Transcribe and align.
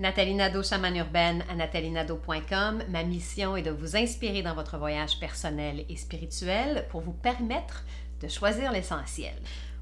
Nathalie 0.00 0.32
Nadeau, 0.32 0.62
chamane 0.62 0.96
urbaine 0.96 1.44
à 1.50 1.54
nathalienado.com. 1.54 2.82
Ma 2.88 3.04
mission 3.04 3.54
est 3.54 3.62
de 3.62 3.70
vous 3.70 3.96
inspirer 3.96 4.40
dans 4.40 4.54
votre 4.54 4.78
voyage 4.78 5.20
personnel 5.20 5.84
et 5.90 5.96
spirituel 5.98 6.86
pour 6.88 7.02
vous 7.02 7.12
permettre 7.12 7.84
de 8.22 8.26
choisir 8.26 8.72
l'essentiel. 8.72 9.34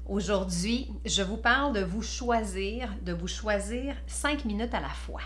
Aujourd'hui, 0.09 0.89
je 1.05 1.23
vous 1.23 1.37
parle 1.37 1.71
de 1.73 1.85
vous 1.85 2.01
choisir, 2.01 2.93
de 3.01 3.13
vous 3.13 3.29
choisir 3.29 3.95
cinq 4.07 4.43
minutes 4.43 4.73
à 4.73 4.81
la 4.81 4.89
fois. 4.89 5.21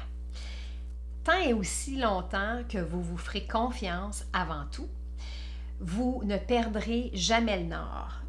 Tant 1.24 1.42
et 1.42 1.54
aussi 1.54 1.98
longtemps 1.98 2.62
que 2.70 2.78
vous 2.78 3.02
vous 3.02 3.18
ferez 3.18 3.48
confiance 3.48 4.26
avant 4.32 4.66
tout, 4.72 4.90
vous 5.80 6.22
ne 6.24 6.38
perdrez 6.38 7.10
jamais 7.16 7.58
le 7.58 7.66
nord. 7.66 8.22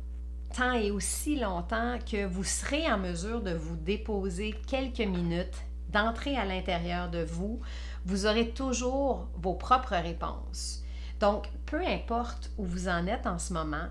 Tant 0.57 0.73
et 0.73 0.91
aussi 0.91 1.39
longtemps 1.39 1.99
que 2.11 2.25
vous 2.25 2.45
serez 2.45 2.91
en 2.91 2.96
mesure 2.96 3.43
de 3.43 3.53
vous 3.53 3.77
déposer 3.77 4.55
quelques 4.67 5.07
minutes 5.07 5.62
d'entrer 5.95 6.36
à 6.36 6.45
l'intérieur 6.45 7.08
de 7.08 7.24
vous, 7.24 7.61
vous 8.04 8.26
aurez 8.26 8.50
toujours 8.50 9.29
vos 9.40 9.54
propres 9.54 9.96
réponses. 9.96 10.82
Donc, 11.21 11.48
peu 11.64 11.80
importe 11.86 12.50
où 12.58 12.64
vous 12.64 12.89
en 12.89 13.07
êtes 13.07 13.26
en 13.26 13.39
ce 13.39 13.52
moment, 13.52 13.86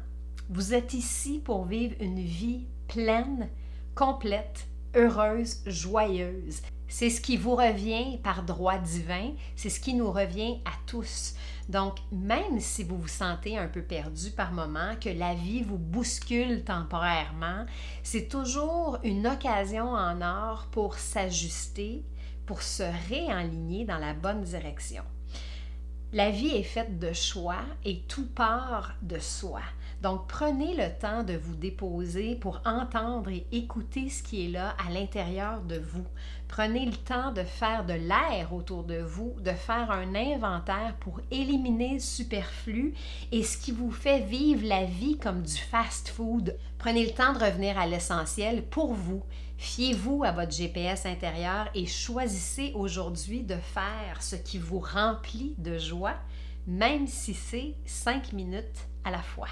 vous 0.50 0.74
êtes 0.74 0.94
ici 0.94 1.42
pour 1.44 1.66
vivre 1.66 1.96
une 2.00 2.20
vie 2.20 2.68
pleine, 2.88 3.50
complète, 3.96 4.68
heureuse, 4.96 5.62
joyeuse. 5.66 6.62
C'est 6.96 7.10
ce 7.10 7.22
qui 7.22 7.38
vous 7.38 7.56
revient 7.56 8.20
par 8.22 8.44
droit 8.44 8.78
divin, 8.78 9.32
c'est 9.56 9.72
ce 9.72 9.80
qui 9.80 9.96
nous 9.96 10.12
revient 10.12 10.60
à 10.64 10.74
tous. 10.86 11.34
Donc, 11.68 11.98
même 12.12 12.60
si 12.60 12.84
vous 12.84 13.00
vous 13.00 13.08
sentez 13.08 13.58
un 13.58 13.68
peu 13.68 13.82
perdu 13.82 14.30
par 14.30 14.52
moment, 14.52 14.94
que 15.02 15.10
la 15.10 15.34
vie 15.34 15.64
vous 15.64 15.80
bouscule 15.80 16.64
temporairement, 16.64 17.66
c'est 18.04 18.28
toujours 18.28 19.00
une 19.04 19.26
occasion 19.26 19.90
en 19.90 20.22
or 20.22 20.68
pour 20.70 21.00
s'ajuster, 21.00 22.04
pour 22.46 22.62
se 22.62 22.84
réaligner 23.10 23.86
dans 23.86 23.98
la 23.98 24.14
bonne 24.14 24.44
direction. 24.44 25.04
La 26.12 26.30
vie 26.30 26.56
est 26.56 26.62
faite 26.62 27.00
de 27.00 27.12
choix 27.12 27.66
et 27.84 28.02
tout 28.02 28.28
part 28.28 28.94
de 29.02 29.18
soi. 29.18 29.62
Donc 30.02 30.28
prenez 30.28 30.76
le 30.76 30.90
temps 31.00 31.24
de 31.24 31.34
vous 31.34 31.56
déposer 31.56 32.36
pour 32.36 32.62
entendre 32.66 33.30
et 33.30 33.46
écouter 33.52 34.10
ce 34.10 34.24
qui 34.24 34.46
est 34.46 34.50
là 34.50 34.76
à 34.86 34.92
l'intérieur 34.92 35.62
de 35.62 35.78
vous. 35.78 36.06
Prenez 36.48 36.86
le 36.86 36.96
temps 36.96 37.32
de 37.32 37.44
faire 37.44 37.86
de 37.86 37.94
l'air 37.94 38.54
autour 38.54 38.84
de 38.84 38.98
vous, 38.98 39.36
de 39.40 39.52
faire 39.52 39.90
un 39.90 40.14
inventaire 40.14 40.96
pour 41.00 41.20
éliminer 41.32 41.96
le 41.96 42.00
superflu 42.00 42.94
et 43.32 43.44
ce 43.44 43.58
qui 43.58 43.72
vous 43.72 43.92
fait 43.92 44.20
vivre 44.20 44.68
la 44.68 44.86
vie 44.86 45.18
comme 45.18 45.42
du 45.42 45.56
fast-food. 45.56 46.58
Prenez 46.78 47.06
le 47.06 47.14
temps 47.14 47.34
de 47.34 47.44
revenir 47.44 47.80
à 47.80 47.88
l'essentiel 47.88 48.64
pour 48.64 48.94
vous. 48.94 49.24
Fiez-vous 49.58 50.24
à 50.26 50.32
votre 50.32 50.52
GPS 50.52 51.06
intérieur 51.06 51.70
et 51.74 51.86
choisissez 51.86 52.74
aujourd'hui 52.76 53.44
de 53.44 53.56
faire 53.56 54.22
ce 54.22 54.36
qui 54.36 54.58
vous 54.58 54.80
remplit 54.80 55.56
de 55.58 55.78
joie, 55.78 56.18
même 56.68 57.08
si 57.08 57.34
c'est 57.34 57.74
cinq 57.86 58.34
minutes 58.34 58.88
à 59.06 59.12
la 59.12 59.22
fois. 59.22 59.48